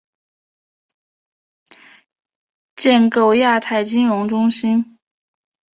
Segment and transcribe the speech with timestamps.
[2.75, 4.97] 建构亚太金融中心